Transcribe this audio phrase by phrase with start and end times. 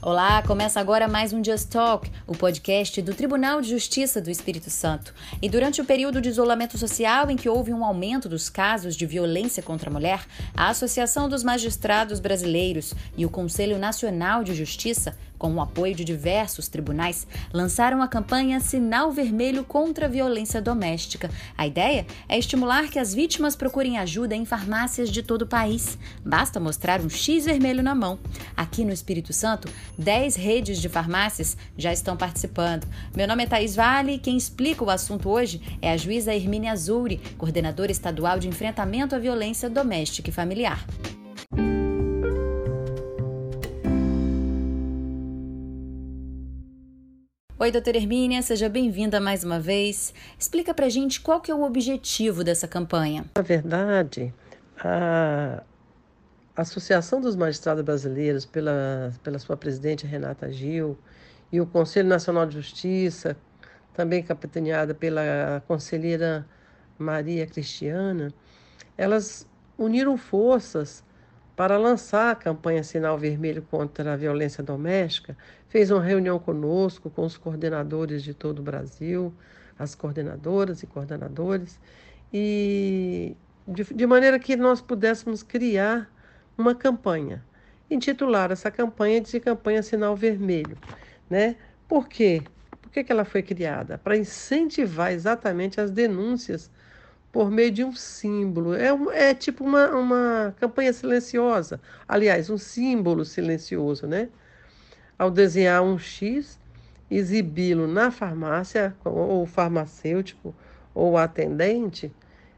[0.00, 4.70] Olá, começa agora mais um Just Talk, o podcast do Tribunal de Justiça do Espírito
[4.70, 5.12] Santo.
[5.42, 9.04] E durante o período de isolamento social em que houve um aumento dos casos de
[9.04, 10.24] violência contra a mulher,
[10.56, 16.04] a Associação dos Magistrados Brasileiros e o Conselho Nacional de Justiça com o apoio de
[16.04, 21.30] diversos tribunais, lançaram a campanha Sinal Vermelho contra a Violência Doméstica.
[21.56, 25.96] A ideia é estimular que as vítimas procurem ajuda em farmácias de todo o país.
[26.24, 28.18] Basta mostrar um X vermelho na mão.
[28.56, 32.86] Aqui no Espírito Santo, 10 redes de farmácias já estão participando.
[33.14, 36.72] Meu nome é Thaís Vale e quem explica o assunto hoje é a juíza Hermínia
[36.72, 40.84] Azuri, coordenadora estadual de enfrentamento à violência doméstica e familiar.
[47.60, 50.14] Oi, doutora Hermínia, seja bem-vinda mais uma vez.
[50.38, 53.24] Explica pra gente qual que é o objetivo dessa campanha.
[53.34, 54.32] Na verdade,
[54.78, 55.64] a
[56.54, 60.96] Associação dos Magistrados Brasileiros, pela, pela sua presidente Renata Gil,
[61.50, 63.36] e o Conselho Nacional de Justiça,
[63.92, 66.46] também capitaneada pela conselheira
[66.96, 68.32] Maria Cristiana,
[68.96, 71.02] elas uniram forças
[71.58, 75.36] para lançar a campanha Sinal Vermelho contra a Violência Doméstica,
[75.68, 79.34] fez uma reunião conosco, com os coordenadores de todo o Brasil,
[79.76, 81.80] as coordenadoras e coordenadores,
[82.32, 83.36] e
[83.66, 86.08] de, de maneira que nós pudéssemos criar
[86.56, 87.44] uma campanha.
[87.90, 90.78] Intitular essa campanha de campanha Sinal Vermelho.
[91.28, 91.56] Né?
[91.88, 92.40] Por quê?
[92.80, 93.98] Por que, que ela foi criada?
[93.98, 96.70] Para incentivar exatamente as denúncias
[97.32, 98.74] por meio de um símbolo.
[98.74, 98.88] É,
[99.30, 101.80] é tipo uma, uma campanha silenciosa.
[102.06, 104.28] Aliás, um símbolo silencioso, né?
[105.18, 106.58] Ao desenhar um X,
[107.10, 110.54] exibi-lo na farmácia, ou farmacêutico,
[110.94, 112.12] ou atendente,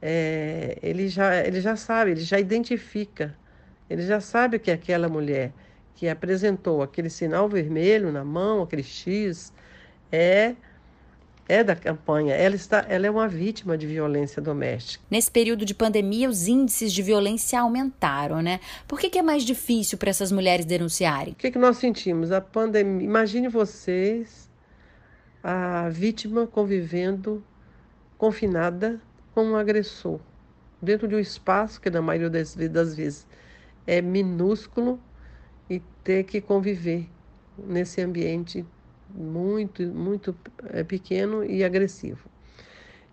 [0.00, 3.36] é, ele, já, ele já sabe, ele já identifica,
[3.88, 5.52] ele já sabe que aquela mulher
[5.94, 9.52] que apresentou aquele sinal vermelho na mão, aquele X,
[10.12, 10.54] é
[11.48, 15.04] é da campanha, ela, está, ela é uma vítima de violência doméstica.
[15.10, 18.60] Nesse período de pandemia, os índices de violência aumentaram, né?
[18.88, 21.34] Por que, que é mais difícil para essas mulheres denunciarem?
[21.34, 22.32] O que, que nós sentimos?
[22.32, 23.04] A pandemia.
[23.04, 24.48] Imagine vocês,
[25.42, 27.44] a vítima convivendo
[28.16, 29.00] confinada
[29.34, 30.20] com um agressor,
[30.80, 33.26] dentro de um espaço que, na maioria das, das vezes,
[33.86, 34.98] é minúsculo
[35.68, 37.06] e ter que conviver
[37.58, 38.64] nesse ambiente
[39.14, 40.36] muito, muito
[40.70, 42.28] é, pequeno e agressivo.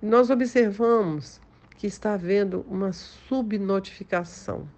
[0.00, 1.40] Nós observamos
[1.76, 4.68] que está havendo uma subnotificação.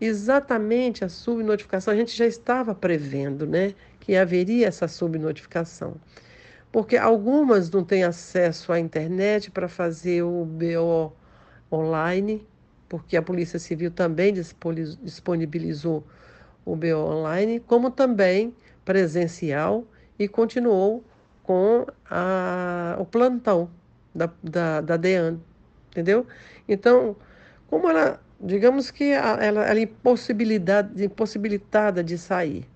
[0.00, 5.96] Exatamente a subnotificação, a gente já estava prevendo né, que haveria essa subnotificação.
[6.70, 11.12] Porque algumas não têm acesso à internet para fazer o BO
[11.72, 12.46] online,
[12.88, 16.04] porque a Polícia Civil também disponibilizou
[16.64, 18.54] o BO online, como também
[18.84, 19.86] presencial
[20.18, 21.04] e continuou
[21.42, 23.70] com a, o plantão
[24.14, 25.38] da, da, da DEAN,
[25.90, 26.26] entendeu?
[26.68, 27.16] Então,
[27.68, 32.66] como ela, digamos que ela, ela é impossibilidade, impossibilitada de sair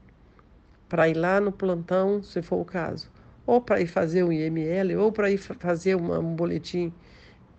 [0.88, 3.10] para ir lá no plantão, se for o caso,
[3.46, 6.92] ou para ir fazer um IML, ou para ir fazer uma, um boletim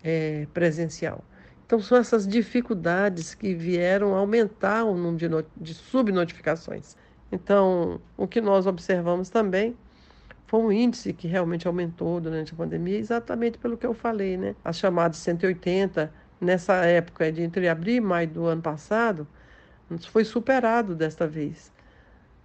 [0.03, 1.23] é, presencial.
[1.65, 6.97] Então, são essas dificuldades que vieram aumentar o número de, de subnotificações.
[7.31, 9.75] Então, o que nós observamos também
[10.47, 14.55] foi um índice que realmente aumentou durante a pandemia, exatamente pelo que eu falei, né?
[14.63, 19.27] As chamadas 180, nessa época de entre abril e maio do ano passado,
[20.09, 21.71] foi superado desta vez.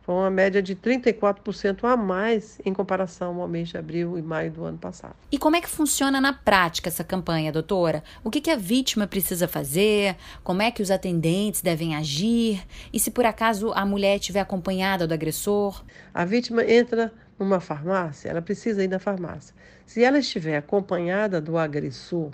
[0.05, 4.51] Foi uma média de 34% a mais em comparação ao mês de abril e maio
[4.51, 5.17] do ano passado.
[5.33, 8.05] E como é que funciona na prática essa campanha, doutora?
[8.23, 10.15] O que, que a vítima precisa fazer?
[10.43, 12.63] Como é que os atendentes devem agir?
[12.93, 15.83] E se por acaso a mulher estiver acompanhada do agressor?
[16.13, 19.55] A vítima entra numa farmácia, ela precisa ir na farmácia.
[19.87, 22.31] Se ela estiver acompanhada do agressor,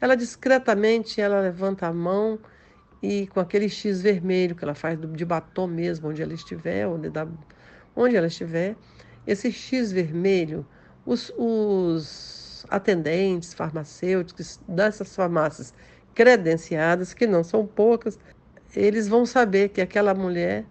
[0.00, 2.40] ela discretamente ela levanta a mão
[3.02, 7.10] e com aquele X vermelho que ela faz de batom mesmo, onde ela estiver, onde,
[7.10, 7.26] dá,
[7.94, 8.76] onde ela estiver,
[9.26, 10.66] esse X vermelho,
[11.06, 15.72] os, os atendentes farmacêuticos dessas farmácias
[16.14, 18.18] credenciadas, que não são poucas,
[18.74, 20.64] eles vão saber que aquela mulher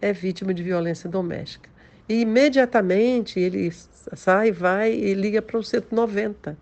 [0.00, 1.68] é vítima de violência doméstica.
[2.08, 6.56] E imediatamente ele sai, vai e liga para o 190.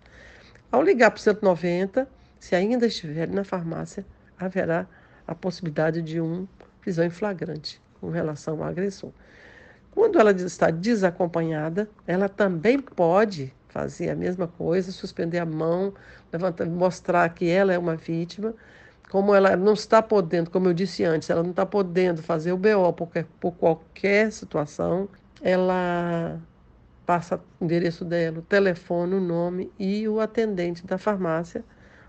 [0.71, 2.07] Ao ligar para o 190,
[2.39, 4.05] se ainda estiver na farmácia,
[4.37, 4.87] haverá
[5.29, 6.47] a possibilidade de um
[6.81, 9.11] prisão em flagrante com relação ao agressor.
[9.91, 15.93] Quando ela está desacompanhada, ela também pode fazer a mesma coisa, suspender a mão,
[16.33, 18.55] levantar, mostrar que ela é uma vítima,
[19.11, 22.57] como ela não está podendo, como eu disse antes, ela não está podendo fazer o
[22.57, 23.09] BO por,
[23.39, 25.07] por qualquer situação,
[25.41, 26.39] ela
[27.05, 31.63] passa o endereço dela, o telefone, o nome e o atendente da farmácia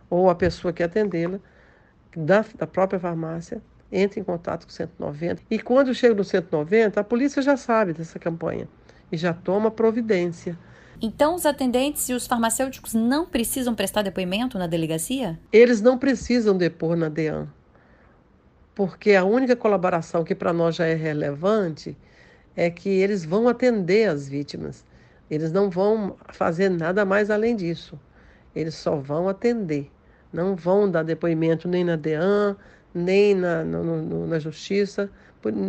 [0.08, 1.38] ou a pessoa que atendê-la
[2.17, 3.62] da, da própria farmácia
[3.93, 7.93] entra em contato com o 190 e quando chega no 190 a polícia já sabe
[7.93, 8.69] dessa campanha
[9.11, 10.57] e já toma providência.
[11.03, 15.39] Então, os atendentes e os farmacêuticos não precisam prestar depoimento na delegacia?
[15.51, 17.49] Eles não precisam depor na DEAN,
[18.75, 21.97] porque a única colaboração que para nós já é relevante
[22.55, 24.85] é que eles vão atender as vítimas.
[25.31, 27.99] Eles não vão fazer nada mais além disso.
[28.55, 29.91] Eles só vão atender.
[30.32, 32.56] Não vão dar depoimento nem na DEAN,
[32.94, 35.11] nem na, no, no, na Justiça,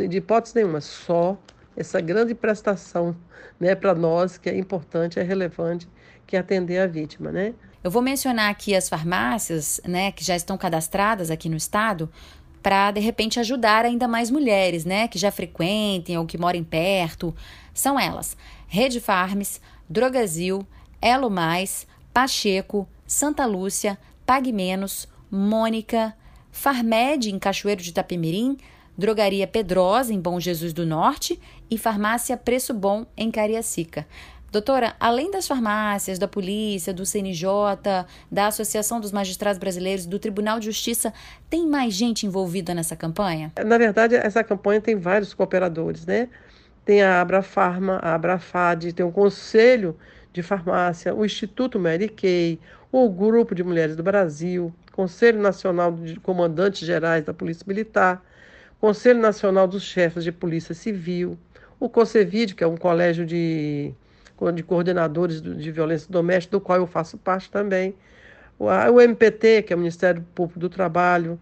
[0.10, 0.82] de hipótese nenhuma.
[0.82, 1.38] Só
[1.76, 3.16] essa grande prestação
[3.60, 5.88] né, para nós, que é importante, é relevante,
[6.28, 7.32] que é atender a vítima.
[7.32, 7.54] Né?
[7.84, 12.10] Eu vou mencionar aqui as farmácias né, que já estão cadastradas aqui no estado
[12.62, 17.36] para de repente ajudar ainda mais mulheres, né, que já frequentem ou que morem perto.
[17.74, 18.38] São elas:
[18.68, 19.60] Rede Farms,
[19.90, 20.66] Drogazil,
[21.02, 23.98] Elo Mais, Pacheco, Santa Lúcia,
[24.32, 26.16] Pague Menos, Mônica,
[26.54, 28.56] Farmed em Cachoeiro de Itapemirim,
[28.98, 31.38] Drogaria Pedrosa em Bom Jesus do Norte
[31.70, 34.08] e Farmácia Preço Bom em Cariacica.
[34.50, 37.46] Doutora, além das farmácias, da polícia, do CNJ,
[38.32, 41.14] da Associação dos Magistrados Brasileiros, do Tribunal de Justiça,
[41.50, 43.52] tem mais gente envolvida nessa campanha?
[43.66, 46.30] Na verdade, essa campanha tem vários cooperadores, né?
[46.86, 49.98] Tem a Abrafarma, a Abrafad, tem o Conselho
[50.32, 52.58] de Farmácia, o Instituto Mary Kay,
[52.92, 58.24] o Grupo de Mulheres do Brasil, Conselho Nacional de Comandantes Gerais da Polícia Militar,
[58.80, 61.38] Conselho Nacional dos Chefes de Polícia Civil,
[61.80, 63.94] o CONCEVID, que é um colégio de
[64.56, 67.94] de coordenadores de violência doméstica, do qual eu faço parte também,
[68.58, 71.40] o MPT, que é o Ministério Público do Trabalho,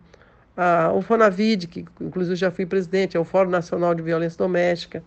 [0.94, 5.01] o FONAVID, que inclusive já fui presidente, é o Fórum Nacional de Violência Doméstica,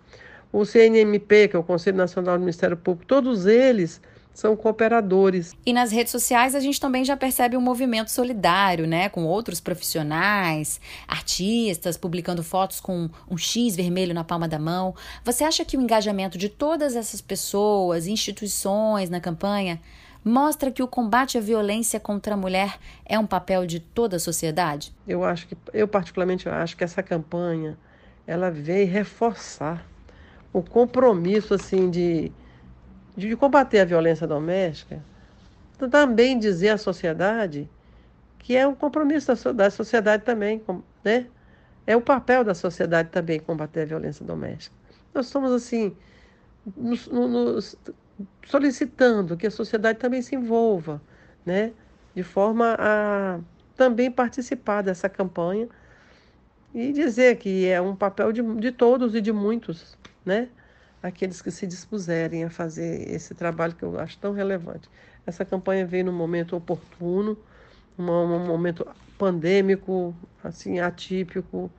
[0.51, 4.01] o CNMP, que é o Conselho Nacional do Ministério Público, todos eles
[4.35, 5.55] são cooperadores.
[5.65, 9.61] E nas redes sociais a gente também já percebe um movimento solidário, né, com outros
[9.61, 14.95] profissionais, artistas publicando fotos com um X vermelho na palma da mão.
[15.25, 19.81] Você acha que o engajamento de todas essas pessoas, instituições na campanha
[20.25, 24.21] mostra que o combate à violência contra a mulher é um papel de toda a
[24.21, 24.95] sociedade?
[25.07, 27.77] Eu acho que eu particularmente acho que essa campanha
[28.27, 29.85] ela veio reforçar
[30.53, 32.31] o compromisso assim de
[33.17, 35.03] de combater a violência doméstica,
[35.91, 37.69] também dizer à sociedade
[38.39, 40.63] que é um compromisso da sociedade também,
[41.05, 41.27] né?
[41.87, 44.75] É o papel da sociedade também combater a violência doméstica.
[45.15, 45.97] Nós estamos, assim,
[46.77, 47.77] nos, nos
[48.47, 51.01] solicitando que a sociedade também se envolva,
[51.45, 51.73] né?
[52.15, 53.41] De forma a
[53.77, 55.69] também participar dessa campanha
[56.75, 60.49] e dizer que é um papel de, de todos e de muitos, né?
[61.03, 64.89] Aqueles que se dispuserem a fazer esse trabalho que eu acho tão relevante.
[65.27, 67.37] Essa campanha veio num momento oportuno,
[67.99, 68.87] um momento
[69.19, 71.71] pandêmico, assim, atípico,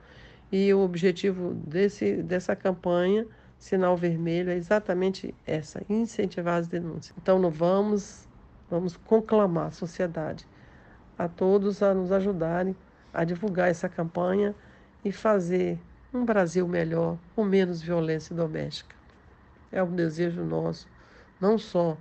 [0.52, 3.26] e o objetivo desse, dessa campanha,
[3.58, 7.14] Sinal Vermelho, é exatamente essa, incentivar as denúncias.
[7.20, 8.28] Então, não vamos,
[8.70, 10.46] vamos conclamar a sociedade,
[11.18, 12.76] a todos a nos ajudarem
[13.12, 14.54] a divulgar essa campanha
[15.04, 15.78] e fazer
[16.12, 19.03] um Brasil melhor, com menos violência doméstica
[19.74, 20.86] é um desejo nosso,
[21.40, 21.96] não só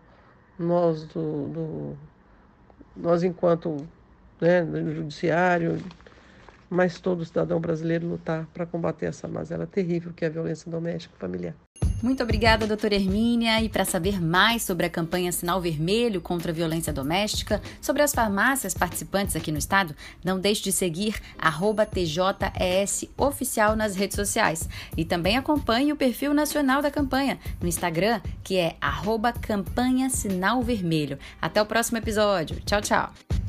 [0.57, 1.97] nós do, do
[2.95, 3.75] nós enquanto
[4.39, 5.77] né, no judiciário,
[6.69, 11.15] mas todo cidadão brasileiro lutar para combater essa mazela terrível que é a violência doméstica
[11.17, 11.55] familiar.
[12.03, 13.61] Muito obrigada, doutora Hermínia.
[13.61, 18.13] E para saber mais sobre a campanha Sinal Vermelho contra a violência doméstica, sobre as
[18.13, 21.15] farmácias participantes aqui no estado, não deixe de seguir
[21.85, 24.67] TJES Oficial nas redes sociais.
[24.97, 30.61] E também acompanhe o perfil nacional da campanha no Instagram, que é arroba campanha Sinal
[30.61, 31.17] Vermelho.
[31.41, 32.59] Até o próximo episódio.
[32.65, 33.42] Tchau, tchau.